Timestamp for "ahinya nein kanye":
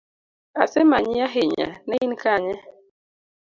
1.27-2.55